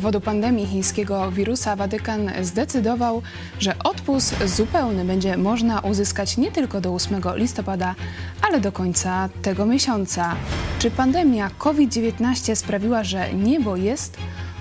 [0.00, 3.22] Powodu pandemii chińskiego wirusa Watykan zdecydował,
[3.58, 7.94] że odpust zupełny będzie można uzyskać nie tylko do 8 listopada,
[8.42, 10.36] ale do końca tego miesiąca.
[10.78, 14.16] Czy pandemia COVID-19 sprawiła, że niebo jest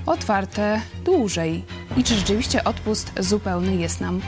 [0.06, 1.64] otwarte dłużej?
[1.98, 4.22] I czy rzeczywiście odpust zupełny jest nam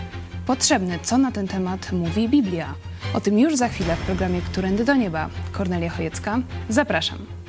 [0.45, 0.99] potrzebny?
[1.03, 2.73] Co na ten temat mówi Biblia?
[3.13, 5.29] O tym już za chwilę w programie Którędy do Nieba.
[5.51, 7.40] Kornelia Chojecka, zapraszam.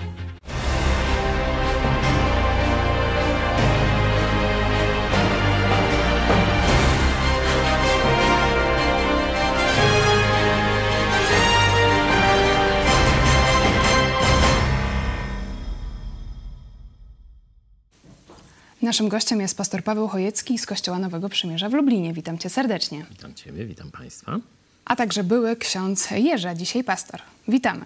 [18.92, 22.12] Naszym gościem jest pastor Paweł Chojecki z Kościoła Nowego Przymierza w Lublinie.
[22.12, 23.06] Witam cię serdecznie.
[23.10, 24.38] Witam ciebie, witam państwa.
[24.84, 27.20] A także były ksiądz Jerzy, a dzisiaj pastor.
[27.48, 27.84] Witamy.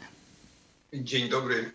[0.94, 1.72] Dzień dobry.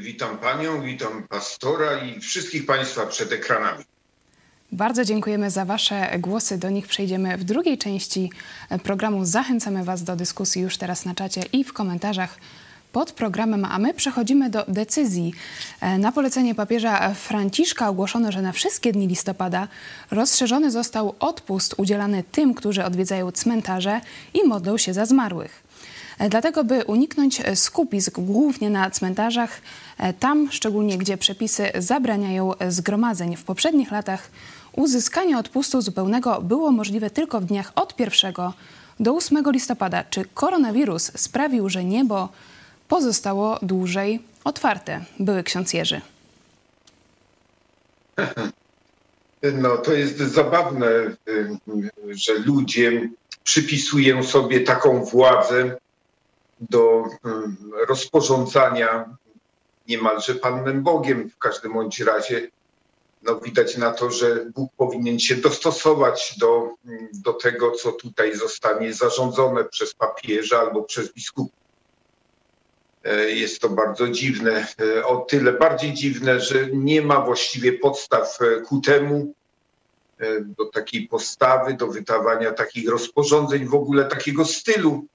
[0.00, 3.84] Witam panią, witam pastora i wszystkich państwa przed ekranami.
[4.72, 6.58] Bardzo dziękujemy za Wasze głosy.
[6.58, 8.30] Do nich przejdziemy w drugiej części
[8.82, 9.24] programu.
[9.24, 12.38] Zachęcamy Was do dyskusji już teraz na czacie i w komentarzach
[12.92, 15.34] pod programem, a my przechodzimy do decyzji.
[15.80, 19.68] E, na polecenie papieża Franciszka ogłoszono, że na wszystkie dni listopada
[20.10, 24.00] rozszerzony został odpust udzielany tym, którzy odwiedzają cmentarze
[24.34, 25.62] i modlą się za zmarłych.
[26.18, 29.60] E, dlatego, by uniknąć skupisk głównie na cmentarzach,
[29.98, 33.36] e, tam szczególnie gdzie przepisy zabraniają zgromadzeń.
[33.36, 34.30] W poprzednich latach
[34.72, 38.52] uzyskanie odpustu zupełnego było możliwe tylko w dniach od 1
[39.00, 40.04] do 8 listopada.
[40.04, 42.28] Czy koronawirus sprawił, że niebo
[42.92, 45.04] pozostało dłużej otwarte.
[45.18, 46.00] Były ksiądz Jerzy.
[49.52, 50.86] No to jest zabawne,
[52.10, 53.08] że ludzie
[53.44, 55.76] przypisują sobie taką władzę
[56.60, 57.04] do
[57.88, 59.16] rozporządzania
[59.88, 61.30] niemalże Panem Bogiem.
[61.30, 62.48] W każdym bądź razie
[63.22, 66.74] no, widać na to, że Bóg powinien się dostosować do,
[67.12, 71.61] do tego, co tutaj zostanie zarządzone przez papieża albo przez biskupów.
[73.04, 78.38] E, jest to bardzo dziwne, e, o tyle bardziej dziwne, że nie ma właściwie podstaw
[78.42, 79.34] e, ku temu,
[80.58, 85.06] do takiej postawy, do wydawania takich rozporządzeń, w ogóle takiego stylu.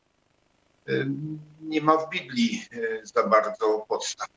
[1.61, 2.65] Nie ma w Biblii
[3.03, 4.27] za bardzo podstaw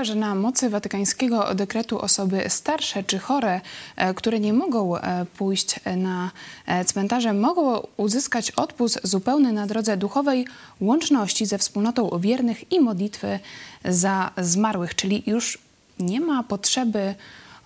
[0.00, 3.60] że na mocy watykańskiego dekretu osoby starsze czy chore,
[3.96, 6.30] e, które nie mogą e, pójść na
[6.66, 10.46] e, cmentarze, mogą uzyskać odpust zupełny na drodze duchowej
[10.80, 13.38] łączności ze wspólnotą wiernych i modlitwy
[13.84, 15.58] za zmarłych, czyli już
[15.98, 17.14] nie ma potrzeby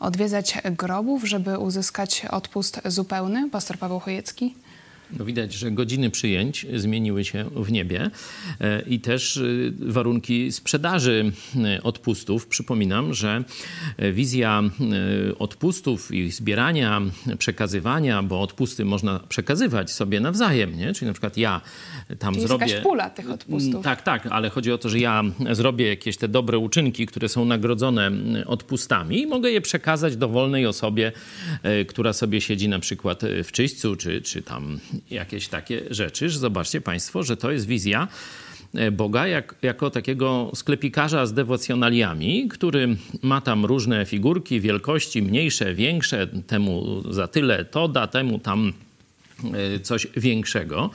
[0.00, 3.50] odwiedzać grobów, żeby uzyskać odpust zupełny.
[3.50, 4.54] Pastor Paweł Chojecki.
[5.10, 8.10] No widać, że godziny przyjęć zmieniły się w niebie
[8.60, 9.42] e, i też e,
[9.78, 12.46] warunki sprzedaży e, odpustów.
[12.46, 13.44] Przypominam, że
[14.12, 14.62] wizja
[15.38, 17.02] odpustów, ich zbierania,
[17.38, 20.92] przekazywania, bo odpusty można przekazywać sobie nawzajem, nie?
[20.92, 21.60] Czyli na przykład ja
[22.18, 22.66] tam Czyli zrobię...
[22.66, 23.84] Jest pula tych odpustów.
[23.84, 27.44] Tak, tak, ale chodzi o to, że ja zrobię jakieś te dobre uczynki, które są
[27.44, 28.10] nagrodzone
[28.46, 31.12] odpustami i mogę je przekazać dowolnej osobie,
[31.88, 34.78] która sobie siedzi na przykład w czyśćcu, czy, czy tam
[35.10, 38.08] jakieś takie rzeczy, zobaczcie Państwo, że to jest wizja
[38.74, 45.74] e, Boga jak, jako takiego sklepikarza z dewocjonaliami, który ma tam różne figurki, wielkości, mniejsze,
[45.74, 48.72] większe, temu za tyle to da, temu tam
[49.54, 50.90] e, coś większego.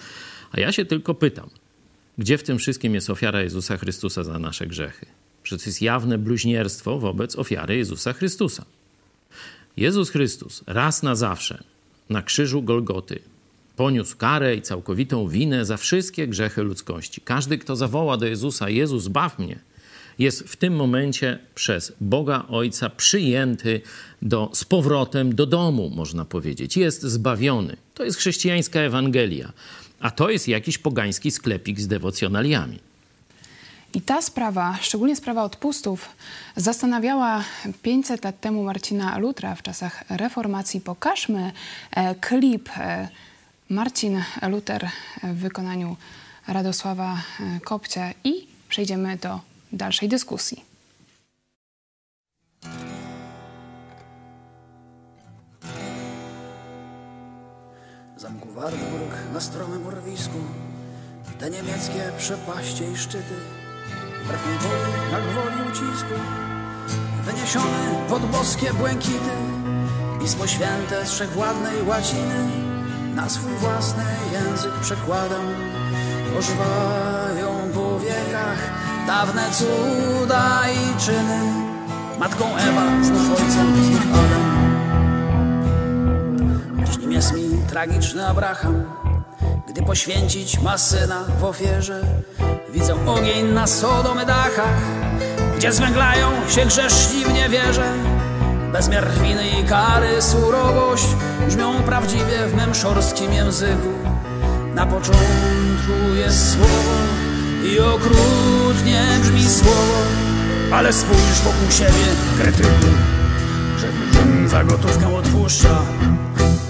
[0.52, 1.50] A ja się tylko pytam,
[2.18, 5.06] gdzie w tym wszystkim jest ofiara Jezusa Chrystusa za nasze grzechy?
[5.44, 8.66] Przecież to jest jawne bluźnierstwo wobec ofiary Jezusa Chrystusa.
[9.78, 11.64] Jezus Chrystus raz na zawsze
[12.10, 13.20] na krzyżu Golgoty
[13.76, 17.22] poniósł karę i całkowitą winę za wszystkie grzechy ludzkości.
[17.22, 19.60] Każdy, kto zawoła do Jezusa: Jezus, baw mnie,
[20.20, 23.82] jest w tym momencie przez Boga Ojca przyjęty
[24.22, 26.78] do, z powrotem do domu, można powiedzieć.
[26.78, 27.78] Jest zbawiony.
[27.94, 29.52] To jest chrześcijańska Ewangelia,
[30.00, 32.80] a to jest jakiś pogański sklepik z dewocjonaliami.
[33.94, 36.10] I ta sprawa, szczególnie sprawa odpustów,
[36.56, 37.44] zastanawiała
[37.82, 40.82] 500 lat temu Marcina Lutra w czasach reformacji.
[40.82, 41.52] Pokażmy
[41.92, 42.70] e, klip.
[43.72, 44.90] Marcin Luther
[45.24, 45.98] w wykonaniu
[46.48, 49.40] Radosława e, Kopcia i przejdziemy do
[49.72, 50.66] dalszej dyskusji.
[58.18, 60.38] Zamku Wartburg na stromym urwisku
[61.40, 63.36] Te niemieckie przepaście i szczyty
[64.24, 66.14] Wbrew mej woli, jak woli ucisku
[67.24, 69.32] Wyniesione pod boskie błękity
[70.22, 72.71] Pismo święte z wszechwładnej łaciny
[73.16, 75.46] na swój własny język przekładam.
[76.40, 78.72] Ożywają po wiekach
[79.08, 81.72] dawne cuda i czyny.
[82.22, 84.72] Matką Ewa, znów ojcem, znów Adam
[86.86, 88.84] Dziś nim jest mi tragiczny Abraham
[89.68, 92.02] Gdy poświęcić ma syna w ofierze
[92.74, 94.82] Widzę ogień na Sodomy dachach
[95.58, 97.94] Gdzie zwęglają się grzeszni w niewierze
[98.72, 101.08] Bezmiar winy i kary, surowość
[101.48, 104.02] Brzmią prawdziwie w mym szorskim języku.
[104.76, 106.94] Na początku jest słowo
[107.66, 109.94] I okrutnie brzmi słowo
[110.74, 112.06] Ale spójrz wokół siebie,
[112.42, 112.70] krytyku
[113.80, 113.88] Że
[114.48, 115.82] za gotówkę odpuszcza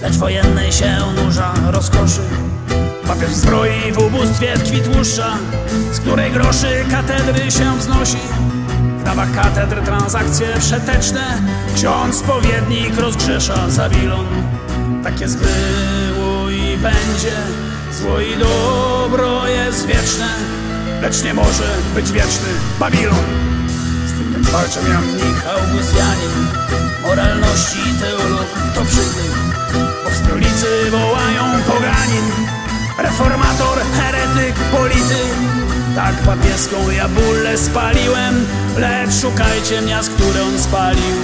[0.01, 2.21] Lecz wojennej się nurza rozkoszy.
[3.07, 5.37] Papież zbroi w ubóstwie tkwi tłuszcza
[5.91, 8.19] Z której groszy katedry się wznosi.
[8.99, 11.41] W dawach katedr transakcje przeteczne
[11.75, 14.25] Ksiądz spowiednik rozgrzesza Zabilon
[15.03, 17.35] Takie zbyło i będzie.
[17.91, 20.27] Zło i dobro jest wieczne
[21.01, 21.63] Lecz nie może
[21.95, 22.49] być wieczny.
[22.79, 23.15] Babilon!
[24.07, 26.47] Z tym jak walczą Jan Michał Augustianin
[27.01, 29.31] Moralności teolog to przytyk
[30.03, 32.31] Bo w stolicy wołają poganin.
[32.97, 35.35] Reformator, heretyk, polityk
[35.95, 38.45] Tak papieską ja bólę spaliłem
[38.77, 41.15] Lecz szukajcie miast, które on spalił.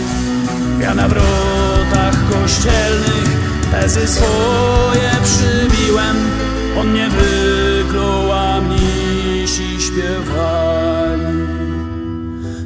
[0.80, 6.32] Ja na wrotach kościelnych Tezy swoje przybiłem.
[6.80, 11.48] On nie wyklął, a mnisi śpiewali.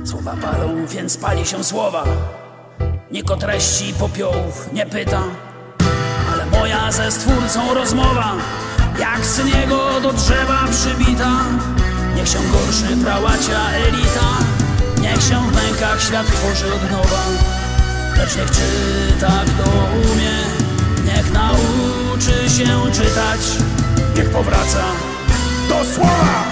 [0.06, 2.04] Słowa palą, więc pali się słowa.
[3.12, 5.24] Nikt o treści popiołów nie pyta.
[6.34, 8.36] Ale moja ze stwórcą rozmowa
[9.00, 11.30] Jak syn jego do drzewa przybita.
[12.16, 14.28] Niech się gorszy prałacia elita.
[15.02, 17.24] Niech się w mękach świat tworzy od nowa.
[18.18, 19.72] Lecz niech czyta kto
[20.12, 20.51] umie
[21.34, 23.42] nauczy się czytać.
[24.16, 24.84] Niech powraca.
[25.70, 26.51] Do słowa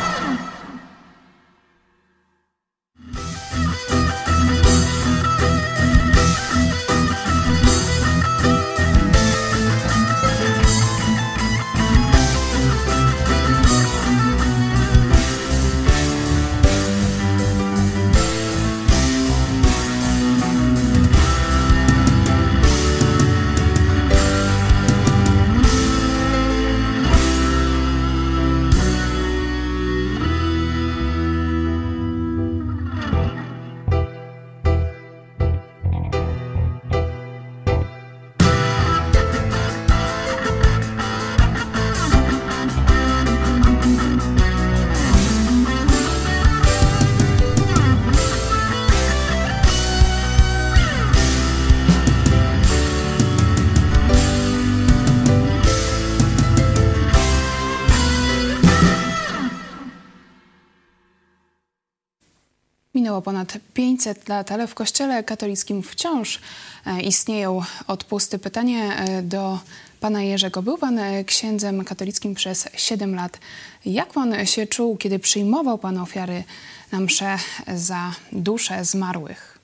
[63.21, 66.39] Ponad 500 lat, ale w Kościele katolickim wciąż
[66.85, 68.39] e, istnieją odpusty.
[68.39, 69.59] Pytanie e, do
[69.99, 70.61] pana Jerzego.
[70.61, 73.39] Był pan e, księdzem katolickim przez 7 lat.
[73.85, 76.43] Jak pan się czuł, kiedy przyjmował pan ofiary
[76.91, 77.37] na msze
[77.75, 79.59] za dusze zmarłych?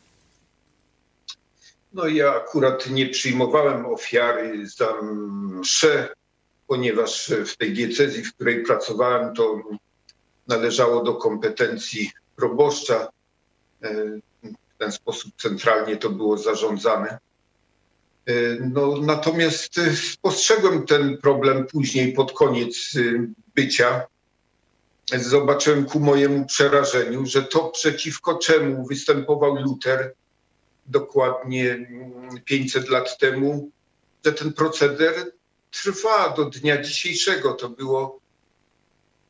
[1.93, 6.09] No ja akurat nie przyjmowałem ofiary za msze,
[6.67, 9.61] ponieważ w tej diecezji, w której pracowałem, to
[10.47, 13.07] należało do kompetencji proboszcza.
[14.53, 17.17] W ten sposób centralnie to było zarządzane.
[18.59, 19.79] No, natomiast
[20.13, 22.75] spostrzegłem ten problem później, pod koniec
[23.55, 24.07] bycia.
[25.13, 30.13] Zobaczyłem ku mojemu przerażeniu, że to przeciwko czemu występował Luter
[30.85, 31.87] dokładnie
[32.45, 33.69] 500 lat temu,
[34.25, 35.31] że ten proceder
[35.71, 37.53] trwa do dnia dzisiejszego.
[37.53, 38.19] To było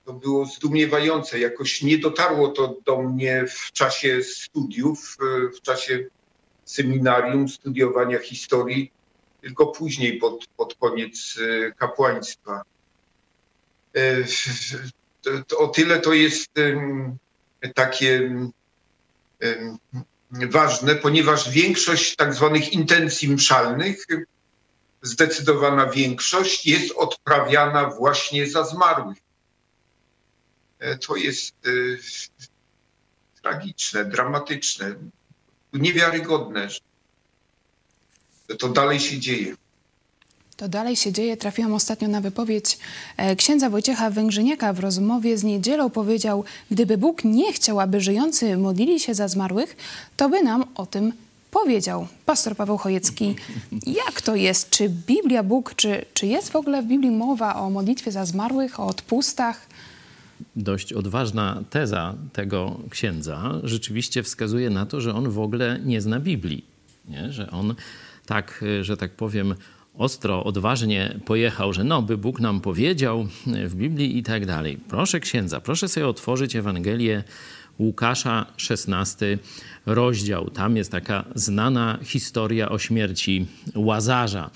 [0.05, 1.39] to było zdumiewające.
[1.39, 5.17] Jakoś nie dotarło to do mnie w czasie studiów,
[5.57, 6.05] w czasie
[6.65, 8.91] seminarium, studiowania historii,
[9.41, 12.62] tylko później, pod, pod koniec e, kapłaństwa.
[13.95, 14.25] E,
[15.57, 16.51] o tyle to jest
[17.75, 18.35] takie
[20.31, 24.05] ważne, ponieważ większość tak zwanych intencji mszalnych,
[25.01, 29.25] zdecydowana większość jest odprawiana właśnie za zmarłych.
[30.86, 31.70] E, to jest e,
[33.42, 34.96] tragiczne, dramatyczne,
[35.74, 36.70] niewiarygodne,
[38.50, 39.56] że to dalej się dzieje.
[40.58, 41.38] To dalej się dzieje.
[41.38, 42.77] Trafiłam ostatnio na wypowiedź
[43.18, 45.89] e, księdza Wojciecha Węgrzyniaka w rozmowie z niedzielą.
[45.89, 49.75] Powiedział, gdyby Bóg nie chciał, aby żyjący modlili się za zmarłych,
[50.18, 51.13] to by nam o tym
[51.51, 52.08] powiedział.
[52.25, 53.36] Pastor Paweł Chojecki,
[53.88, 54.70] jak to jest?
[54.70, 58.80] Czy Biblia, Bóg, czy, czy jest w ogóle w Biblii mowa o modlitwie za zmarłych,
[58.80, 59.68] o odpustach?
[60.56, 66.20] Dość odważna teza tego księdza rzeczywiście wskazuje na to, że on w ogóle nie zna
[66.20, 66.65] Biblii.
[67.08, 67.32] Nie?
[67.32, 67.75] Że on
[68.25, 69.56] tak, że tak powiem,
[69.98, 74.77] ostro, odważnie pojechał, że no, by Bóg nam powiedział w Biblii i tak dalej.
[74.88, 77.24] Proszę księdza, proszę sobie otworzyć Ewangelię
[77.79, 79.38] Łukasza, 16
[79.86, 80.50] rozdział.
[80.50, 84.50] Tam jest taka znana historia o śmierci Łazarza.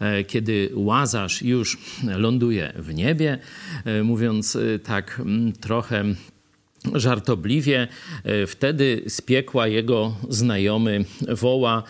[0.00, 3.38] E, kiedy Łazarz już ląduje w niebie,
[3.84, 5.22] e, mówiąc e, tak
[5.60, 6.04] trochę
[6.94, 7.88] żartobliwie.
[8.46, 11.82] Wtedy z piekła jego znajomy woła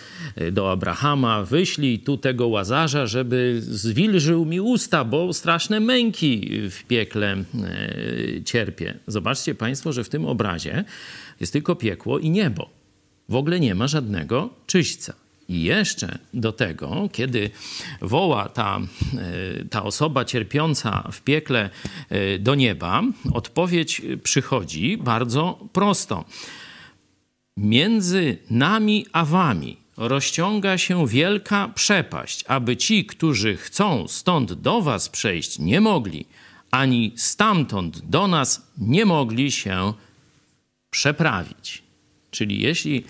[0.53, 7.45] do Abrahama: Wyślij tu tego łazarza, żeby zwilżył mi usta, bo straszne męki w piekle
[8.45, 8.99] cierpię.
[9.07, 10.85] Zobaczcie Państwo, że w tym obrazie
[11.41, 12.69] jest tylko piekło i niebo.
[13.29, 15.26] W ogóle nie ma żadnego czyśćca.
[15.49, 17.51] I jeszcze do tego, kiedy
[18.01, 21.71] woła ta, e, ta osoba cierpiąca w piekle
[22.09, 26.25] e, do nieba, odpowiedź przychodzi bardzo prosto.
[27.57, 35.09] Między nami a wami rozciąga się wielka przepaść, aby ci, którzy chcą stąd do was
[35.09, 36.27] przejść, nie mogli,
[36.71, 39.93] ani stamtąd do nas nie mogli się
[40.91, 41.83] przeprawić.
[42.31, 43.05] Czyli jeśli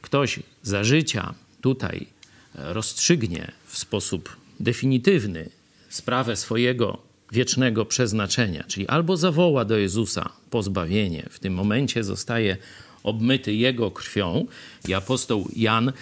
[0.00, 2.06] ktoś za życia tutaj
[2.54, 5.48] rozstrzygnie w sposób definitywny
[5.88, 6.98] sprawę swojego
[7.32, 12.56] wiecznego przeznaczenia, czyli albo zawoła do Jezusa pozbawienie, w tym momencie zostaje
[13.02, 14.46] obmyty Jego krwią.
[14.88, 15.92] I apostoł Jan e,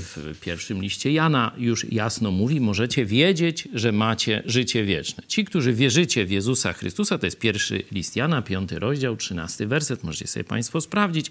[0.00, 5.24] w pierwszym liście Jana już jasno mówi, możecie wiedzieć, że macie życie wieczne.
[5.28, 10.04] Ci, którzy wierzycie w Jezusa Chrystusa, to jest pierwszy list Jana, piąty rozdział, trzynasty werset,
[10.04, 11.30] możecie sobie Państwo sprawdzić.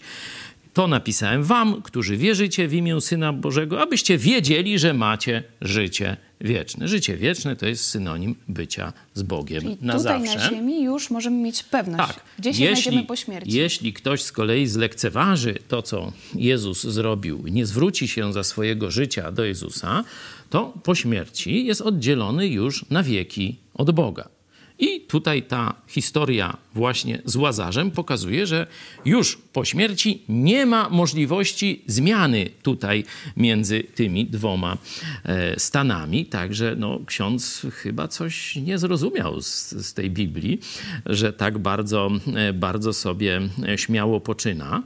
[0.76, 6.88] To napisałem wam, którzy wierzycie w imię Syna Bożego, abyście wiedzieli, że macie życie wieczne.
[6.88, 10.40] Życie wieczne to jest synonim bycia z Bogiem Czyli na tutaj zawsze.
[10.40, 12.24] na ziemi już możemy mieć pewność, Tak.
[12.40, 13.52] gdzie się jeśli, znajdziemy po śmierci.
[13.58, 19.32] Jeśli ktoś z kolei zlekceważy to, co Jezus zrobił, nie zwróci się za swojego życia
[19.32, 20.04] do Jezusa,
[20.50, 24.35] to po śmierci jest oddzielony już na wieki od Boga.
[24.80, 28.68] I tutaj ta historia właśnie z Łazarzem pokazuje, że
[29.06, 33.04] już po śmierci nie ma możliwości zmiany tutaj
[33.38, 34.78] między tymi dwoma
[35.24, 36.26] e, stanami.
[36.26, 40.60] Także no, ksiądz chyba coś nie zrozumiał z, z tej Biblii,
[41.06, 43.42] że tak bardzo, e, bardzo sobie
[43.76, 44.84] śmiało poczyna.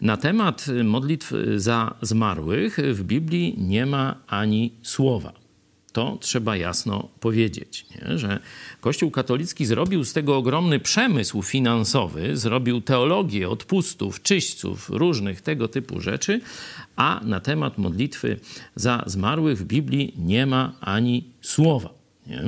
[0.00, 5.32] Na temat modlitw za zmarłych w Biblii nie ma ani słowa.
[5.92, 8.18] To trzeba jasno powiedzieć, nie?
[8.18, 8.38] że
[8.80, 16.00] Kościół katolicki zrobił z tego ogromny przemysł finansowy, zrobił teologię odpustów, czyśćców, różnych tego typu
[16.00, 16.40] rzeczy,
[16.96, 18.40] a na temat modlitwy
[18.74, 21.90] za zmarłych w Biblii nie ma ani słowa.
[22.26, 22.42] Nie?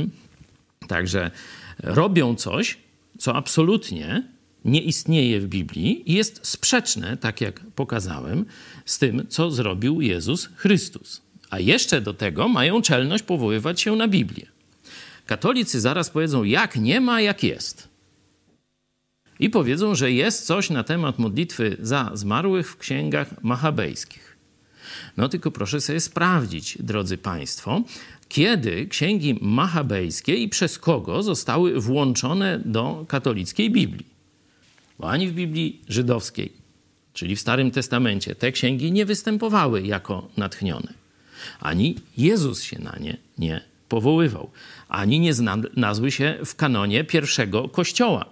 [0.88, 1.30] Także
[1.78, 2.78] robią coś,
[3.18, 4.22] co absolutnie
[4.64, 8.44] nie istnieje w Biblii i jest sprzeczne, tak jak pokazałem,
[8.84, 11.21] z tym, co zrobił Jezus Chrystus.
[11.52, 14.46] A jeszcze do tego mają czelność powoływać się na Biblię.
[15.26, 17.88] Katolicy zaraz powiedzą, jak nie ma, jak jest.
[19.40, 24.36] I powiedzą, że jest coś na temat modlitwy za zmarłych w księgach machabejskich.
[25.16, 27.82] No tylko proszę sobie sprawdzić, drodzy Państwo,
[28.28, 34.06] kiedy księgi machabejskie i przez kogo zostały włączone do katolickiej Biblii.
[34.98, 36.52] Bo ani w Biblii żydowskiej,
[37.12, 41.01] czyli w Starym Testamencie, te księgi nie występowały jako natchnione
[41.60, 44.50] ani Jezus się na nie nie powoływał,
[44.88, 48.24] ani nie znalazły się w kanonie pierwszego kościoła.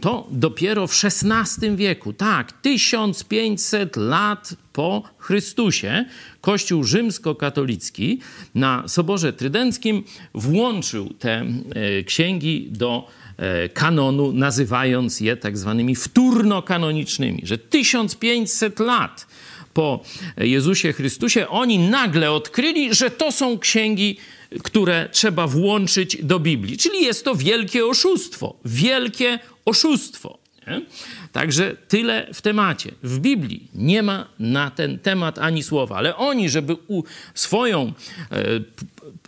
[0.00, 6.04] To dopiero w XVI wieku, tak, 1500 lat po Chrystusie,
[6.40, 8.20] Kościół rzymskokatolicki
[8.54, 17.40] na Soborze Trydenckim włączył te e, księgi do e, kanonu, nazywając je tak zwanymi wtórno-kanonicznymi,
[17.42, 19.26] że 1500 lat
[19.74, 20.00] po
[20.36, 24.16] Jezusie Chrystusie, oni nagle odkryli, że to są księgi,
[24.62, 26.78] które trzeba włączyć do Biblii.
[26.78, 28.56] Czyli jest to wielkie oszustwo.
[28.64, 30.38] Wielkie oszustwo.
[30.66, 30.82] Nie?
[31.32, 32.92] Także tyle w temacie.
[33.02, 36.76] W Biblii nie ma na ten temat ani słowa, ale oni, żeby
[37.34, 37.92] swoją
[38.30, 38.44] e,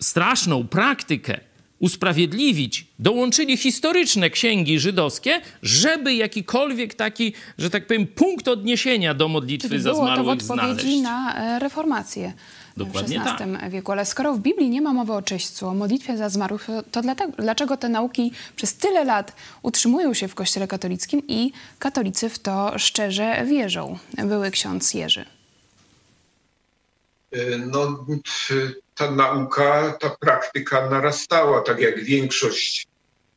[0.01, 1.41] straszną praktykę
[1.83, 9.69] usprawiedliwić, dołączyli historyczne księgi żydowskie, żeby jakikolwiek taki, że tak powiem, punkt odniesienia do modlitwy
[9.69, 11.03] Czyli za zmarłych było to w odpowiedzi znaleźć.
[11.03, 12.33] na e, reformację.
[12.77, 13.71] Dokładnie w XVI tak.
[13.71, 13.93] wieku.
[13.93, 17.33] Ale skoro w Biblii nie ma mowy o czyśćcu, o modlitwie za zmarłych, to dlatego,
[17.39, 22.79] dlaczego te nauki przez tyle lat utrzymują się w Kościele katolickim i katolicy w to
[22.79, 23.99] szczerze wierzą?
[24.25, 25.25] Były ksiądz Jerzy.
[27.33, 28.07] E, no,
[28.95, 32.87] ta nauka, ta praktyka narastała, tak jak większość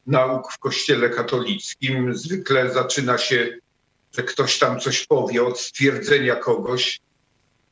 [0.07, 2.15] nauk w Kościele katolickim.
[2.15, 3.57] Zwykle zaczyna się,
[4.13, 6.99] że ktoś tam coś powie od stwierdzenia kogoś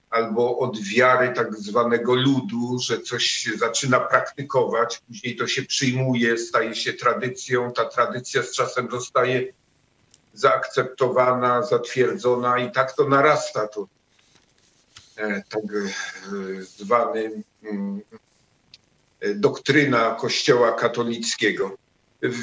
[0.09, 6.37] albo od wiary tak zwanego ludu, że coś się zaczyna praktykować, później to się przyjmuje,
[6.37, 7.71] staje się tradycją.
[7.71, 9.53] Ta tradycja z czasem zostaje
[10.33, 13.67] zaakceptowana, zatwierdzona i tak to narasta.
[13.67, 13.87] To
[15.49, 18.01] tak e, zwany mm,
[19.19, 21.77] e, doktryna Kościoła katolickiego.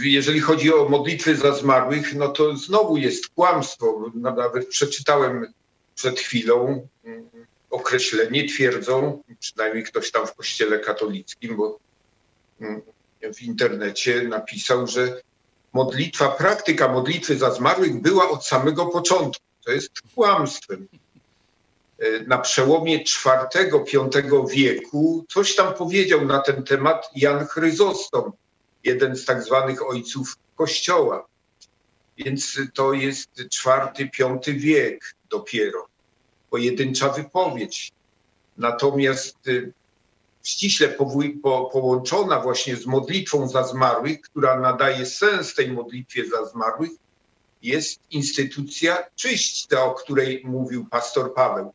[0.03, 4.11] Jeżeli chodzi o modlitwy za zmarłych, no to znowu jest kłamstwo.
[4.15, 5.53] No, nawet przeczytałem
[5.95, 7.31] przed chwilą mm,
[7.71, 11.79] określenie, twierdzą, przynajmniej ktoś tam w Kościele katolickim, bo
[12.61, 12.83] mm,
[13.35, 15.21] w internecie napisał, że
[15.73, 19.45] modlitwa, praktyka modlitwy za zmarłych była od samego początku.
[19.65, 20.89] To jest kłamstwem.
[22.01, 28.33] E, na przełomie IV-V wieku coś tam powiedział na ten temat Jan Chryzostom,
[28.85, 31.27] jeden z tak zwanych ojców Kościoła.
[32.19, 35.87] Więc to jest IV-V wiek dopiero.
[36.51, 37.93] Pojedyncza wypowiedź.
[38.57, 39.73] Natomiast y,
[40.43, 40.89] ściśle
[41.43, 46.91] po, połączona właśnie z modlitwą za zmarłych, która nadaje sens tej modlitwie za zmarłych,
[47.63, 51.73] jest instytucja czyśćca, o której mówił pastor Paweł.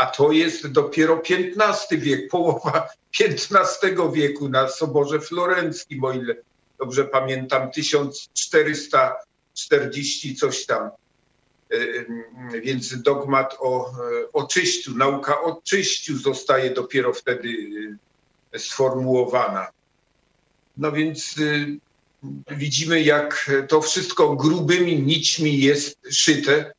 [0.00, 2.88] A to jest dopiero XV wiek, połowa
[3.20, 6.36] XV wieku na Soborze Florenckim, o ile
[6.78, 10.86] dobrze pamiętam, 1440 coś tam.
[10.86, 10.90] E,
[11.76, 12.04] e,
[12.60, 13.92] więc dogmat o
[14.32, 17.48] oczyściu, nauka o czyściu zostaje dopiero wtedy
[18.52, 19.66] e, sformułowana.
[20.76, 21.34] No więc
[22.50, 26.72] widzimy, jak to wszystko grubymi nićmi jest szyte.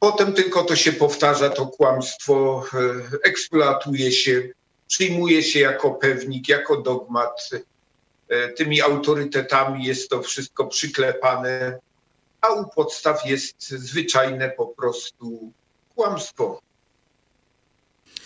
[0.00, 2.64] Potem tylko to się powtarza, to kłamstwo
[3.22, 4.48] eksploatuje się,
[4.88, 7.50] przyjmuje się jako pewnik, jako dogmat.
[8.56, 11.78] Tymi autorytetami jest to wszystko przyklepane
[12.40, 15.52] a u podstaw jest zwyczajne po prostu
[15.94, 16.60] kłamstwo.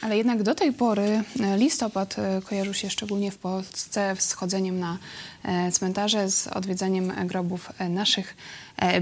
[0.05, 4.79] Ale jednak do tej pory e, listopad e, kojarzył się szczególnie w Polsce z chodzeniem
[4.79, 4.99] na
[5.43, 8.37] e, cmentarze, z odwiedzaniem grobów naszych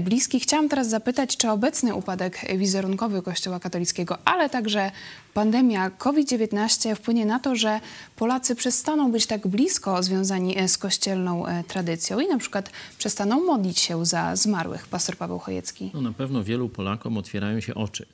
[0.01, 0.43] bliskich.
[0.43, 4.91] Chciałam teraz zapytać, czy obecny upadek wizerunkowy Kościoła katolickiego, ale także
[5.33, 7.79] pandemia COVID-19 wpłynie na to, że
[8.15, 14.05] Polacy przestaną być tak blisko związani z kościelną tradycją i na przykład przestaną modlić się
[14.05, 14.87] za zmarłych.
[14.87, 15.91] Pastor Paweł Chojecki.
[15.93, 18.05] No na pewno wielu Polakom otwierają się oczy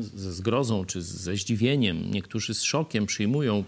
[0.00, 3.64] ze zgrozą czy ze zdziwieniem, niektórzy z szokiem przyjmują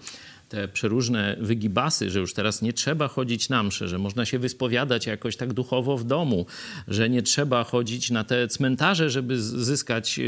[0.48, 5.06] te przeróżne wygibasy, że już teraz nie trzeba chodzić na msze, że można się wyspowiadać
[5.06, 6.46] jakoś tak duchowo w domu,
[6.88, 10.20] że nie trzeba chodzić na te cmentarze, żeby zyskać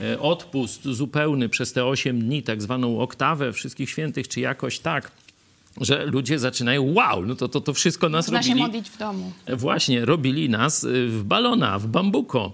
[0.00, 5.10] e, odpust zupełny przez te 8 dni, tak zwaną oktawę wszystkich świętych, czy jakoś tak
[5.80, 8.58] że ludzie zaczynają, wow, no to to, to wszystko nas Można robili.
[8.58, 9.32] się modlić w domu.
[9.48, 12.52] Właśnie, robili nas y, w balona, w bambuko.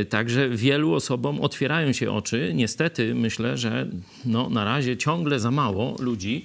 [0.00, 2.52] Y, także wielu osobom otwierają się oczy.
[2.54, 3.86] Niestety myślę, że
[4.24, 6.44] no, na razie ciągle za mało ludzi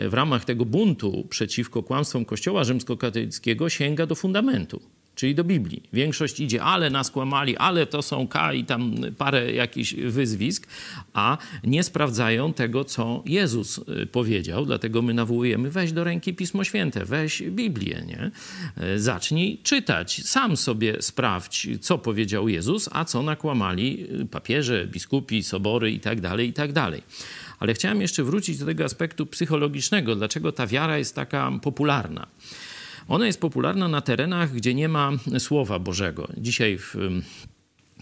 [0.00, 4.80] y, w ramach tego buntu przeciwko kłamstwom Kościoła rzymskokatolickiego sięga do fundamentu
[5.16, 5.82] czyli do Biblii.
[5.92, 10.66] Większość idzie, ale nas kłamali, ale to są K i tam parę jakichś wyzwisk,
[11.12, 14.66] a nie sprawdzają tego, co Jezus y, powiedział.
[14.66, 18.30] Dlatego my nawołujemy, weź do ręki Pismo Święte, weź Biblię, nie?
[18.94, 25.42] Y, zacznij czytać, sam sobie sprawdź, co powiedział Jezus, a co nakłamali y, papieże, biskupi,
[25.42, 26.72] sobory itd., tak itd.
[26.72, 27.00] Tak
[27.58, 32.26] ale chciałem jeszcze wrócić do tego aspektu psychologicznego, dlaczego ta wiara jest taka popularna.
[33.08, 36.28] Ona jest popularna na terenach, gdzie nie ma Słowa Bożego.
[36.36, 36.94] Dzisiaj w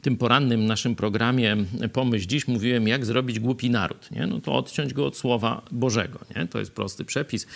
[0.05, 1.57] tym porannym naszym programie
[1.93, 4.11] Pomyśl Dziś mówiłem, jak zrobić głupi naród.
[4.11, 4.27] Nie?
[4.27, 6.19] No to odciąć go od Słowa Bożego.
[6.37, 6.47] Nie?
[6.47, 7.47] To jest prosty przepis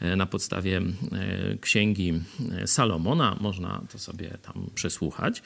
[0.00, 0.82] e, na podstawie e,
[1.60, 2.20] księgi
[2.52, 3.36] e, Salomona.
[3.40, 5.42] Można to sobie tam przesłuchać.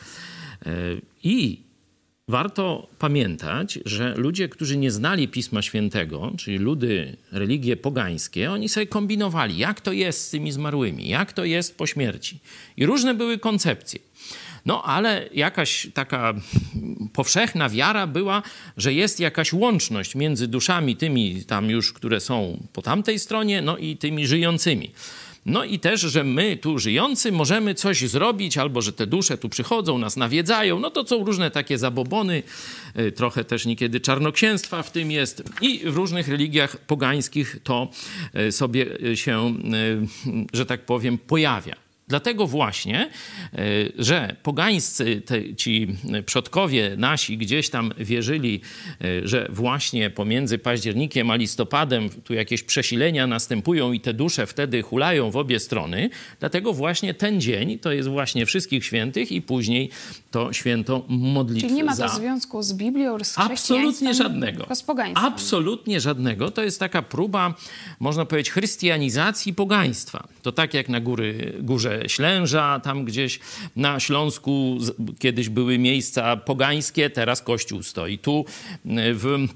[1.23, 1.64] I
[2.29, 8.87] Warto pamiętać, że ludzie, którzy nie znali Pisma Świętego, czyli ludy, religie pogańskie, oni sobie
[8.87, 12.39] kombinowali, jak to jest z tymi zmarłymi, jak to jest po śmierci.
[12.77, 14.01] I różne były koncepcje.
[14.67, 16.35] No ale jakaś taka
[17.13, 18.43] powszechna wiara była,
[18.77, 23.77] że jest jakaś łączność między duszami tymi tam już, które są po tamtej stronie, no
[23.77, 24.91] i tymi żyjącymi.
[25.47, 29.49] No i też, że my tu żyjący możemy coś zrobić, albo że te dusze tu
[29.49, 30.81] przychodzą, nas nawiedzają.
[30.81, 32.43] No to są różne takie zabobony,
[32.99, 35.43] y, trochę też niekiedy czarnoksięstwa w tym jest.
[35.61, 37.89] I w różnych religiach pogańskich to
[38.39, 39.55] y, sobie się,
[40.27, 41.84] y, że tak powiem, pojawia.
[42.09, 43.11] Dlatego właśnie,
[43.53, 43.59] e,
[43.99, 45.89] że pogańscy, te, ci
[46.27, 48.61] przodkowie nasi gdzieś tam wierzyli,
[49.01, 54.83] e, że właśnie pomiędzy październikiem a listopadem tu jakieś przesilenia następują i te dusze wtedy
[54.83, 56.11] hulają w obie strony.
[56.41, 59.91] Dlatego właśnie ten dzień to jest właśnie wszystkich świętych i później
[60.31, 61.69] to święto modlitwy.
[61.69, 62.09] Czyli nie ma za...
[62.09, 64.59] to związku z Biblią, z Absolutnie żadnego.
[64.59, 65.33] tylko z pogaństwem.
[65.33, 66.51] Absolutnie żadnego.
[66.51, 67.55] To jest taka próba,
[68.01, 70.29] można powiedzieć, chrystianizacji pogaństwa.
[70.43, 73.41] To tak jak na góry, górze Ślęża, tam gdzieś
[73.77, 74.79] na Śląsku
[75.19, 78.19] kiedyś były miejsca pogańskie, teraz kościół stoi.
[78.19, 78.45] Tu
[78.95, 79.47] w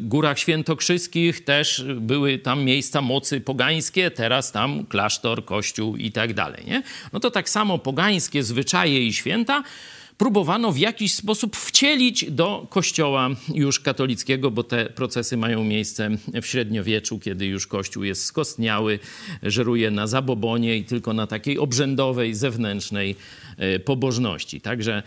[0.00, 6.64] Górach Świętokrzyskich też były tam miejsca mocy pogańskie, teraz tam klasztor, kościół i tak dalej.
[6.66, 6.82] Nie?
[7.12, 9.62] No to tak samo pogańskie zwyczaje i święta
[10.20, 16.10] próbowano w jakiś sposób wcielić do kościoła już katolickiego, bo te procesy mają miejsce
[16.42, 18.98] w średniowieczu, kiedy już kościół jest skostniały,
[19.42, 23.16] żeruje na zabobonie i tylko na takiej obrzędowej, zewnętrznej
[23.56, 24.60] e, pobożności.
[24.60, 25.02] Także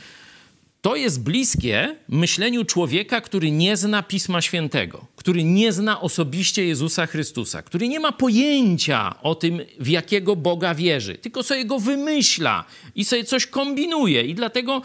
[0.83, 7.05] to jest bliskie myśleniu człowieka, który nie zna Pisma Świętego, który nie zna osobiście Jezusa
[7.05, 12.65] Chrystusa, który nie ma pojęcia o tym, w jakiego Boga wierzy, tylko sobie go wymyśla
[12.95, 14.23] i sobie coś kombinuje.
[14.23, 14.81] I dlatego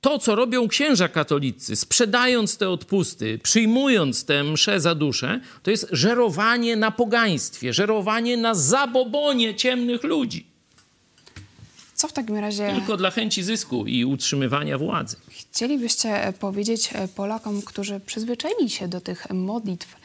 [0.00, 5.88] to, co robią księża katolicy, sprzedając te odpusty, przyjmując te msze za duszę, to jest
[5.92, 10.49] żerowanie na pogaństwie, żerowanie na zabobonie ciemnych ludzi.
[12.00, 12.72] Co w takim razie...
[12.74, 15.16] Tylko dla chęci zysku i utrzymywania władzy.
[15.30, 19.96] Chcielibyście powiedzieć Polakom, którzy przyzwyczaili się do tych modlitw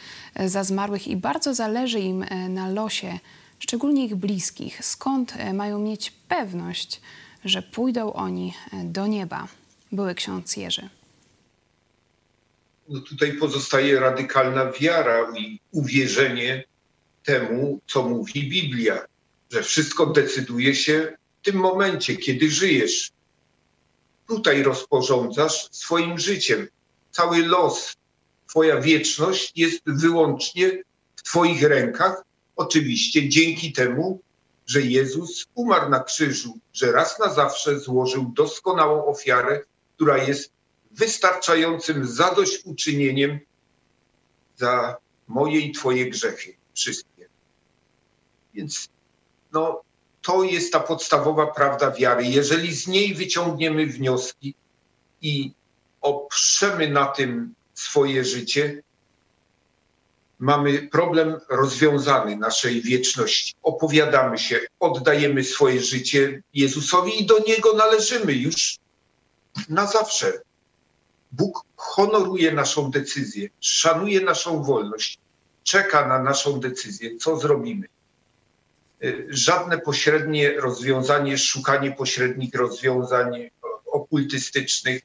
[0.45, 3.19] za zmarłych i bardzo zależy im na losie,
[3.59, 7.01] szczególnie ich bliskich, skąd mają mieć pewność,
[7.45, 8.53] że pójdą oni
[8.83, 9.47] do nieba?
[9.91, 10.89] Były ksiądz Jerzy.
[12.89, 16.63] No tutaj pozostaje radykalna wiara i uwierzenie
[17.23, 19.05] temu, co mówi Biblia,
[19.51, 23.11] że wszystko decyduje się tym momencie, kiedy żyjesz.
[24.27, 26.67] Tutaj rozporządzasz swoim życiem.
[27.11, 27.95] Cały los,
[28.47, 30.83] Twoja wieczność jest wyłącznie
[31.15, 32.23] w Twoich rękach.
[32.55, 34.21] Oczywiście dzięki temu,
[34.65, 39.63] że Jezus umarł na krzyżu, że raz na zawsze złożył doskonałą ofiarę,
[39.95, 40.51] która jest
[40.91, 43.39] wystarczającym zadośćuczynieniem
[44.57, 47.29] za moje i Twoje grzechy, wszystkie.
[48.53, 48.89] Więc
[49.51, 49.81] no,
[50.25, 52.25] to jest ta podstawowa prawda wiary.
[52.25, 54.55] Jeżeli z niej wyciągniemy wnioski
[55.21, 55.51] i
[56.01, 58.83] oprzemy na tym swoje życie,
[60.39, 63.53] mamy problem rozwiązany naszej wieczności.
[63.63, 68.77] Opowiadamy się, oddajemy swoje życie Jezusowi i do Niego należymy już
[69.69, 70.33] na zawsze.
[71.31, 75.19] Bóg honoruje naszą decyzję, szanuje naszą wolność,
[75.63, 77.87] czeka na naszą decyzję, co zrobimy.
[79.03, 83.49] Y, żadne pośrednie rozwiązanie, szukanie pośrednich rozwiązań
[83.85, 85.01] okultystycznych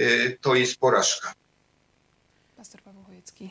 [0.00, 1.32] y, to jest porażka.
[2.56, 3.50] Pastor Paweł Chojecki.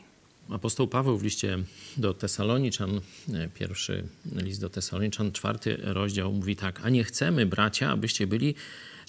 [0.50, 1.58] Apostoł Paweł w liście
[1.96, 4.04] do Tesaloniczan, y, pierwszy
[4.36, 8.54] list do Tesaloniczan, czwarty rozdział mówi tak, a nie chcemy, bracia, abyście byli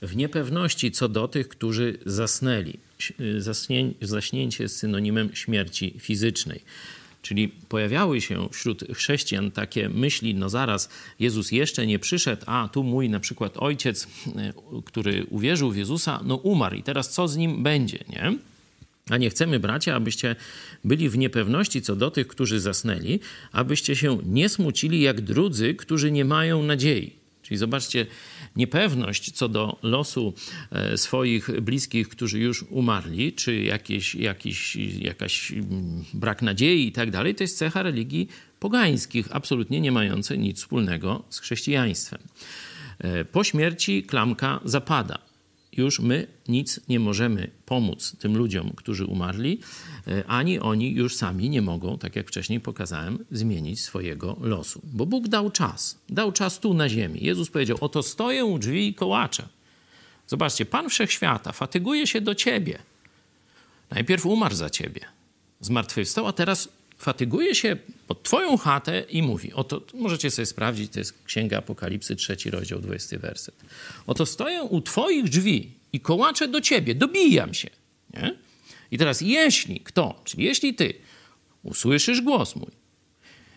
[0.02, 2.80] w niepewności co do tych, którzy zasnęli.
[4.02, 6.64] zaśnięcie jest synonimem śmierci fizycznej.
[7.24, 12.84] Czyli pojawiały się wśród chrześcijan takie myśli, no zaraz, Jezus jeszcze nie przyszedł, a tu
[12.84, 14.54] mój na przykład ojciec, e,
[14.86, 18.38] który uwierzył w Jezusa, no umarł i teraz co z nim będzie, nie?
[19.10, 20.36] A nie chcemy, bracia, abyście
[20.84, 23.20] byli w niepewności co do tych, którzy zasnęli,
[23.52, 27.23] abyście się nie smucili jak drudzy, którzy nie mają nadziei.
[27.44, 28.06] Czyli zobaczcie,
[28.56, 30.34] niepewność co do losu
[30.72, 37.12] e, swoich bliskich, którzy już umarli, czy jakieś, jakiś, jakaś mm, brak nadziei i tak
[37.12, 38.28] dalej, to jest cecha religii
[38.60, 42.22] pogańskich, absolutnie nie mające nic wspólnego z chrześcijaństwem.
[43.00, 45.33] E, po śmierci klamka zapada
[45.78, 49.60] już my nic nie możemy pomóc tym ludziom, którzy umarli,
[50.08, 54.82] e, ani oni już sami nie mogą, tak jak wcześniej pokazałem, zmienić swojego losu.
[54.84, 57.20] Bo Bóg dał czas, dał czas tu na ziemi.
[57.24, 59.48] Jezus powiedział: Oto stoję u drzwi i kołaczę.
[60.28, 62.80] Zobaczcie, Pan Wszechświata fatyguje się do ciebie.
[63.90, 65.02] Najpierw umarł za ciebie,
[65.62, 66.70] zmartwychwstał, a teraz
[67.04, 72.16] fatyguje się pod twoją chatę i mówi, oto możecie sobie sprawdzić, to jest Księga Apokalipsy,
[72.16, 73.56] trzeci rozdział, 20 werset.
[74.08, 77.70] Oto stoję u twoich drzwi i kołaczę do ciebie, dobijam się.
[78.14, 78.36] Nie?
[78.92, 80.94] I teraz jeśli kto, czyli jeśli ty
[81.64, 82.72] usłyszysz głos mój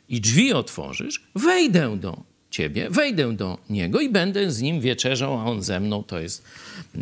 [0.08, 5.44] i drzwi otworzysz, wejdę do ciebie, wejdę do niego i będę z nim wieczerzał, a
[5.44, 6.44] on ze mną to jest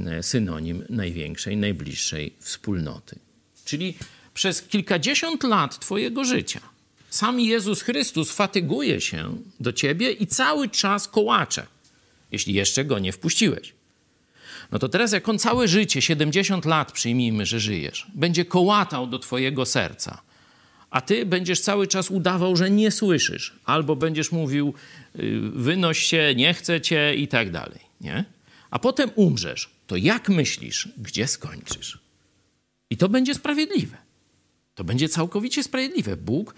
[0.06, 3.18] e, synonim największej, najbliższej wspólnoty.
[3.64, 3.94] Czyli
[4.34, 6.74] przez kilkadziesiąt lat Twojego życia
[7.14, 11.66] sam Jezus Chrystus fatyguje się do ciebie i cały czas kołacze,
[12.32, 13.74] jeśli jeszcze go nie wpuściłeś.
[14.72, 19.18] No to teraz, jak on całe życie, 70 lat, przyjmijmy, że żyjesz, będzie kołatał do
[19.18, 20.22] twojego serca,
[20.90, 24.74] a ty będziesz cały czas udawał, że nie słyszysz, albo będziesz mówił,
[25.16, 28.24] y, wynoś się, nie chcę cię i tak dalej, nie?
[28.70, 31.98] A potem umrzesz, to jak myślisz, gdzie skończysz?
[32.90, 34.03] I to będzie sprawiedliwe.
[34.74, 36.16] To będzie całkowicie sprawiedliwe.
[36.16, 36.54] Bóg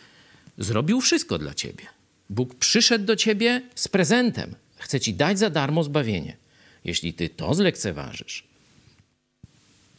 [0.58, 1.84] zrobił wszystko dla ciebie.
[2.30, 4.54] Bóg przyszedł do ciebie z prezentem.
[4.76, 6.36] Chce ci dać za darmo zbawienie.
[6.84, 8.44] Jeśli ty to zlekceważysz,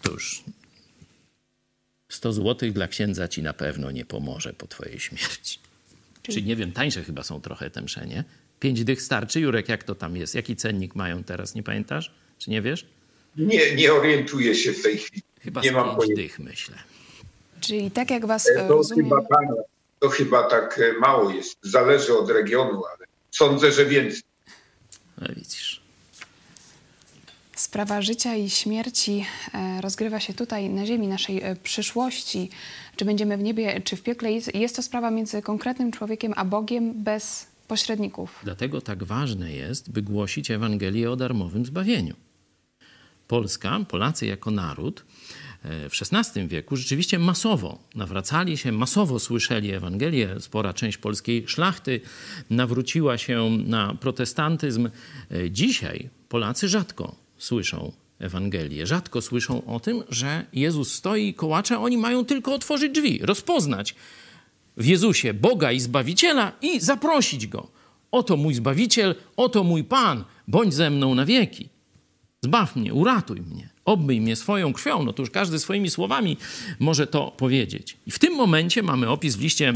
[0.02, 0.44] to już
[2.10, 5.60] 100 złotych dla księdza ci na pewno nie pomoże po twojej śmierci.
[6.24, 8.24] Czyli, Czyli nie wiem, tańsze chyba są trochę te msze, nie?
[8.60, 9.40] Pięć dych starczy?
[9.40, 10.36] Jurek, jak to tam jest?
[10.36, 12.12] Jaki cennik mają teraz, nie pamiętasz?
[12.40, 12.86] Czy nie wiesz?
[13.36, 15.22] Nie, nie orientuję się w tej chwili.
[15.42, 16.76] Chyba nie z mam pięć dych, myślę.
[17.60, 19.06] Czyli tak jak was to rozumiem...
[19.06, 19.48] Chyba tak,
[20.00, 21.58] to chyba tak e, mało jest.
[21.62, 24.22] Zależy od regionu, ale sądzę, że więcej.
[25.18, 25.82] No widzisz.
[27.56, 32.50] Sprawa życia i śmierci e, rozgrywa się tutaj na ziemi naszej e, przyszłości.
[32.96, 34.32] Czy będziemy w niebie, czy w piekle.
[34.54, 38.40] Jest to sprawa między konkretnym człowiekiem a Bogiem bez pośredników.
[38.44, 42.16] Dlatego tak ważne jest, by głosić Ewangelię o darmowym zbawieniu.
[43.28, 45.06] Polska, Polacy jako naród
[45.64, 50.36] w XVI wieku rzeczywiście masowo nawracali się, masowo słyszeli Ewangelię.
[50.40, 52.02] Spora część polskiej szlachty
[52.50, 54.90] nawróciła się na protestantyzm.
[55.52, 58.88] Dzisiaj Polacy rzadko słyszą Ewangelię.
[58.88, 63.96] Rzadko słyszą o tym, że Jezus stoi i kołacze, oni mają tylko otworzyć drzwi, rozpoznać
[64.78, 67.68] w Jezusie Boga i Zbawiciela i zaprosić Go.
[68.12, 71.70] Oto mój Zbawiciel, oto mój Pan, bądź ze mną na wieki.
[72.48, 75.04] Zbaw mnie, uratuj mnie, obmyj mnie swoją krwią.
[75.04, 76.38] No to już każdy swoimi słowami
[76.80, 77.98] może to powiedzieć.
[78.06, 79.74] I w tym momencie mamy opis w liście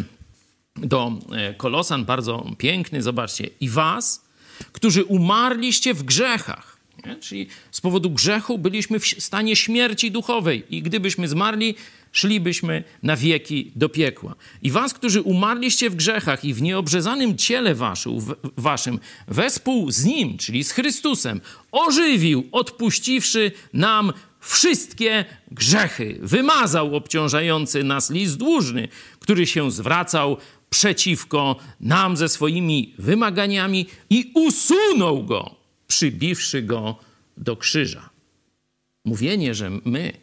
[0.75, 3.01] do e, Kolosan, bardzo piękny.
[3.01, 3.49] Zobaczcie.
[3.59, 4.23] I was,
[4.71, 6.77] którzy umarliście w grzechach.
[7.05, 7.15] Nie?
[7.15, 11.75] Czyli z powodu grzechu byliśmy w stanie śmierci duchowej i gdybyśmy zmarli,
[12.11, 14.35] szlibyśmy na wieki do piekła.
[14.61, 17.75] I was, którzy umarliście w grzechach i w nieobrzezanym ciele
[18.57, 26.19] waszym, wespół z Nim, czyli z Chrystusem, ożywił, odpuściwszy nam wszystkie grzechy.
[26.21, 28.87] Wymazał obciążający nas list dłużny,
[29.19, 30.37] który się zwracał
[30.69, 35.55] przeciwko nam ze swoimi wymaganiami i usunął go,
[35.87, 36.95] przybiwszy go
[37.37, 38.09] do krzyża.
[39.05, 40.13] Mówienie, że my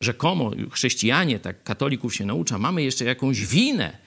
[0.00, 3.98] rzekomo chrześcijanie, tak katolików się naucza, mamy jeszcze jakąś winę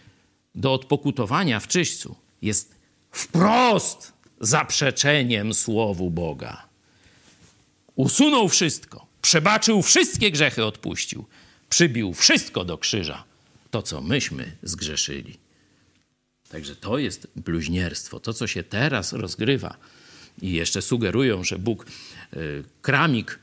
[0.56, 2.76] do odpokutowania w czyśćcu, jest
[3.12, 6.68] wprost zaprzeczeniem słowu Boga.
[7.96, 11.26] Usunął wszystko, przebaczył wszystkie grzechy, odpuścił,
[11.70, 13.24] przybił wszystko do krzyża,
[13.72, 15.38] to co myśmy zgrzeszyli.
[16.50, 18.20] Także to jest bluźnierstwo.
[18.20, 19.78] To, co się teraz rozgrywa
[20.42, 21.86] i jeszcze sugerują, że Bóg
[22.34, 23.40] y, kramik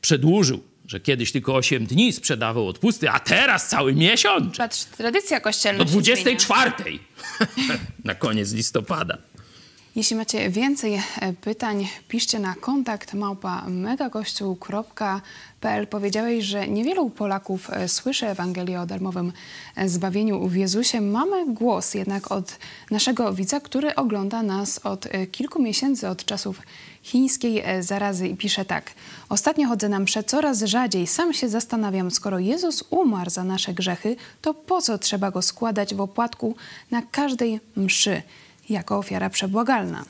[0.00, 4.56] przedłużył że kiedyś tylko 8 dni sprzedawał odpusty, a teraz cały miesiąc.
[4.56, 5.84] Patrz, tradycja kościelna.
[5.84, 6.72] Do 24
[8.04, 9.18] na koniec listopada.
[9.98, 11.00] Jeśli macie więcej e,
[11.32, 15.86] pytań, piszcie na kontakt małpa megakościół.pl.
[15.86, 19.32] Powiedziałeś, że niewielu Polaków e, słyszy Ewangelię o darmowym
[19.76, 21.00] e, zbawieniu w Jezusie.
[21.00, 22.58] Mamy głos jednak od
[22.90, 26.60] naszego widza, który ogląda nas od kilku miesięcy, od czasów
[27.02, 28.92] chińskiej zarazy i pisze tak.
[29.28, 31.06] Ostatnio chodzę na msze coraz rzadziej.
[31.06, 35.94] Sam się zastanawiam, skoro Jezus umarł za nasze grzechy, to po co trzeba go składać
[35.94, 36.56] w opłatku
[36.90, 38.22] na każdej mszy?
[38.70, 40.04] Jako ofiara przebłagalna.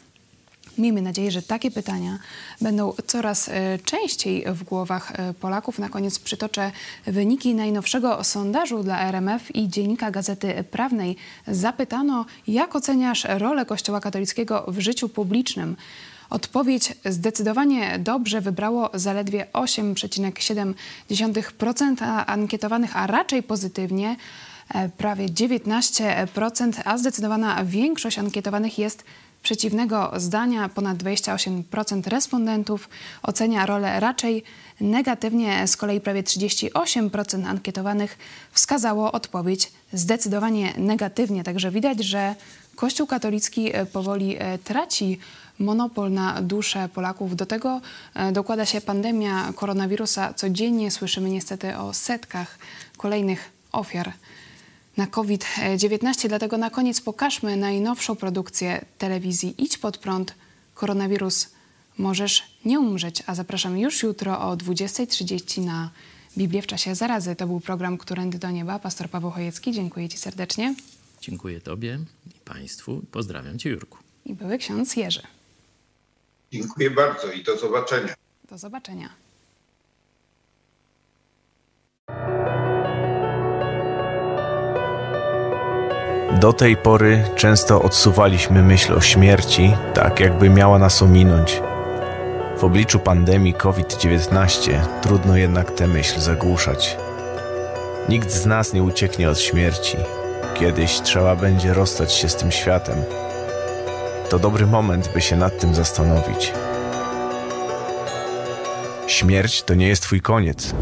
[0.79, 2.18] Miejmy nadzieję, że takie pytania
[2.61, 5.79] będą coraz e, częściej w głowach e, Polaków.
[5.79, 6.73] Na koniec przytoczę
[7.07, 11.16] wyniki najnowszego sondażu dla RMF i dziennika Gazety Prawnej.
[11.47, 15.77] Zapytano, jak oceniasz rolę Kościoła katolickiego w życiu publicznym.
[16.31, 24.16] Odpowiedź zdecydowanie dobrze wybrało zaledwie 8,7% ankietowanych, a raczej pozytywnie
[24.96, 29.04] prawie 19%, a zdecydowana większość ankietowanych jest
[29.42, 30.68] przeciwnego zdania.
[30.68, 32.88] Ponad 28% respondentów
[33.22, 34.44] ocenia rolę raczej
[34.81, 38.18] negatywnie, z kolei prawie 38% ankietowanych
[38.52, 41.44] wskazało odpowiedź zdecydowanie negatywnie.
[41.44, 42.35] Także widać, że
[42.76, 45.18] Kościół katolicki e, powoli e, traci
[45.59, 47.37] monopol na duszę Polaków.
[47.37, 47.81] Do tego
[48.33, 50.35] dokłada się pandemia koronawirusa.
[50.35, 52.59] Codziennie słyszymy niestety o setkach
[52.96, 54.12] kolejnych ofiar
[54.98, 56.28] na COVID-19.
[56.28, 60.34] Dlatego na koniec pokażmy najnowszą produkcję telewizji Idź pod prąd.
[60.74, 61.50] Koronawirus
[61.98, 65.90] możesz nie umrzeć, a zapraszam już jutro o 20.30 na
[66.38, 67.37] Biblię w czasie zarazy.
[67.37, 68.78] To był program Którędy do Nieba.
[68.78, 70.74] Pastor Paweł Chojecki, dziękuję Ci serdecznie.
[71.20, 73.02] Dziękuję Tobie i Państwu.
[73.12, 73.98] Pozdrawiam Cię, Jurku.
[74.26, 75.22] I były ksiądz Jerzy.
[76.52, 78.14] Dziękuję bardzo i do zobaczenia.
[78.50, 79.11] Do zobaczenia.
[86.40, 91.62] Do tej pory często odsuwaliśmy myśl o śmierci, tak jakby miała nas ominąć.
[92.59, 96.96] W obliczu pandemii COVID-19 trudno jednak tę myśl zagłuszać.
[98.09, 99.96] Nikt z nas nie ucieknie od śmierci.
[100.55, 102.96] Kiedyś trzeba będzie rozstać się z tym światem.
[104.31, 106.53] To dobry moment, by się nad tym zastanowić.
[109.07, 110.74] Śmierć to nie jest Twój koniec.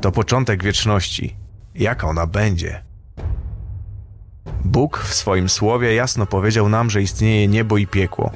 [0.00, 1.36] To początek wieczności.
[1.74, 2.87] Jaka ona będzie?
[4.64, 8.30] Bóg w swoim słowie jasno powiedział nam, że istnieje niebo i piekło.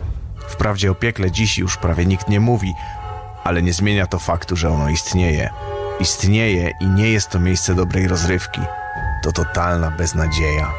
[0.48, 2.74] Wprawdzie o piekle dziś już prawie nikt nie mówi,
[3.44, 5.50] ale nie zmienia to faktu, że ono istnieje.
[6.00, 8.60] Istnieje i nie jest to miejsce dobrej rozrywki.
[9.22, 10.72] To totalna beznadzieja.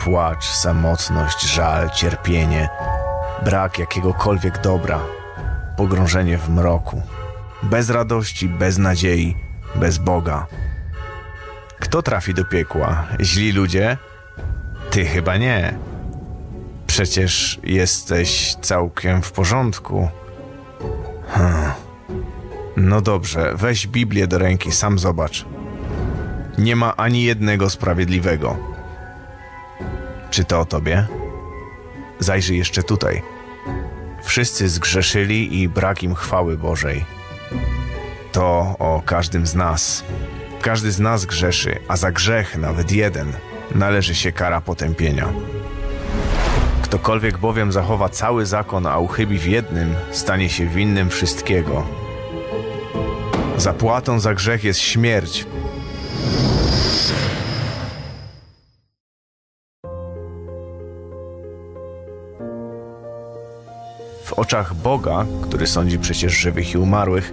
[0.00, 2.68] Płacz, samotność, żal, cierpienie,
[3.44, 5.00] brak jakiegokolwiek dobra,
[5.76, 7.02] pogrążenie w mroku.
[7.62, 9.36] Bez radości, bez nadziei,
[9.74, 10.46] bez Boga.
[11.80, 13.06] Kto trafi do piekła?
[13.20, 13.96] Źli ludzie?
[14.92, 15.74] Ty chyba nie.
[16.86, 20.08] Przecież jesteś całkiem w porządku.
[21.28, 21.72] Hmm.
[22.76, 25.44] No dobrze, weź Biblię do ręki, sam zobacz.
[26.58, 28.56] Nie ma ani jednego sprawiedliwego.
[30.30, 31.06] Czy to o tobie?
[32.18, 33.22] Zajrzyj jeszcze tutaj.
[34.22, 37.04] Wszyscy zgrzeszyli i brak im chwały Bożej.
[38.32, 40.04] To o każdym z nas.
[40.60, 43.32] Każdy z nas grzeszy, a za grzech, nawet jeden,
[43.74, 45.28] należy się kara potępienia.
[46.82, 51.86] Ktokolwiek bowiem zachowa cały zakon, a uchybi w jednym, stanie się winnym wszystkiego.
[53.56, 55.46] Zapłatą za grzech jest śmierć.
[64.24, 67.32] W oczach Boga, który sądzi przecież żywych i umarłych,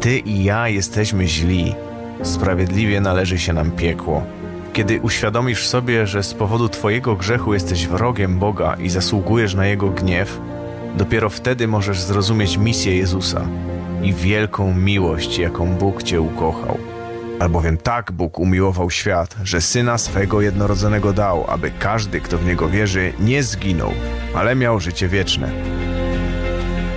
[0.00, 1.74] ty i ja jesteśmy źli.
[2.22, 4.22] Sprawiedliwie należy się nam piekło.
[4.76, 9.90] Kiedy uświadomisz sobie, że z powodu Twojego grzechu jesteś wrogiem Boga i zasługujesz na Jego
[9.90, 10.40] gniew,
[10.96, 13.46] dopiero wtedy możesz zrozumieć misję Jezusa
[14.02, 16.78] i wielką miłość, jaką Bóg Cię ukochał.
[17.40, 22.68] Albowiem tak Bóg umiłował świat, że Syna swego jednorodzonego dał, aby każdy, kto w Niego
[22.68, 23.92] wierzy, nie zginął,
[24.34, 25.50] ale miał życie wieczne.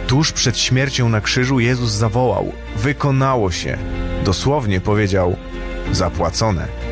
[0.08, 3.78] Tuż przed śmiercią na krzyżu Jezus zawołał: Wykonało się!
[4.26, 5.36] Dosłownie powiedział:
[5.92, 6.89] Zapłacone.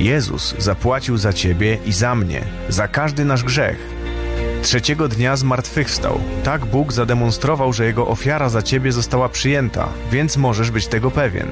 [0.00, 3.78] Jezus zapłacił za ciebie i za mnie, za każdy nasz grzech.
[4.62, 6.20] Trzeciego dnia zmartwychwstał.
[6.44, 11.48] Tak Bóg zademonstrował, że Jego ofiara za ciebie została przyjęta, więc możesz być tego pewien.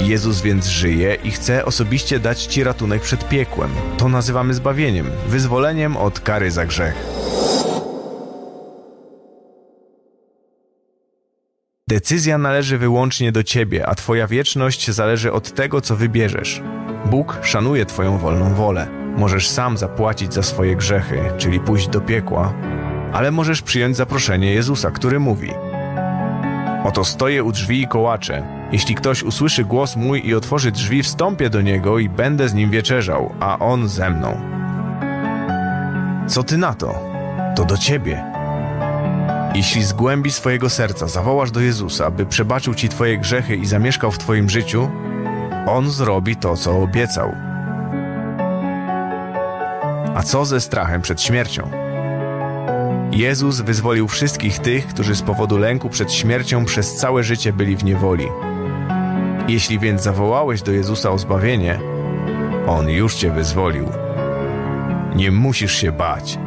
[0.00, 3.70] Jezus więc żyje i chce osobiście dać ci ratunek przed piekłem.
[3.98, 6.94] To nazywamy zbawieniem, wyzwoleniem od kary za grzech.
[11.88, 16.62] Decyzja należy wyłącznie do ciebie, a twoja wieczność zależy od tego, co wybierzesz.
[17.12, 18.86] Bóg szanuje twoją wolną wolę.
[19.16, 22.52] Możesz sam zapłacić za swoje grzechy, czyli pójść do piekła,
[23.12, 25.50] ale możesz przyjąć zaproszenie Jezusa, który mówi:
[26.84, 28.42] Oto stoję u drzwi i kołaczę.
[28.72, 32.70] Jeśli ktoś usłyszy głos mój i otworzy drzwi, wstąpię do niego i będę z nim
[32.70, 34.40] wieczerzał, a on ze mną.
[36.26, 36.98] Co ty na to?
[37.56, 38.24] To do ciebie.
[39.54, 44.10] Jeśli z głębi swojego serca zawołasz do Jezusa, by przebaczył ci twoje grzechy i zamieszkał
[44.10, 44.88] w twoim życiu,
[45.66, 47.32] on zrobi to, co obiecał.
[50.14, 51.70] A co ze strachem przed śmiercią?
[53.12, 57.84] Jezus wyzwolił wszystkich tych, którzy z powodu lęku przed śmiercią przez całe życie byli w
[57.84, 58.26] niewoli.
[59.48, 61.80] Jeśli więc zawołałeś do Jezusa o zbawienie,
[62.66, 63.88] On już cię wyzwolił.
[65.16, 66.38] Nie musisz się bać.